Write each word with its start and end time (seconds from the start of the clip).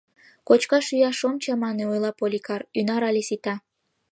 —Кочкаш-йӱаш 0.47 1.19
ом 1.27 1.35
чамане,— 1.43 1.83
ойла 1.91 2.11
Поликар,— 2.19 2.61
ӱнар 2.79 3.03
але 3.09 3.21
сита. 3.27 3.55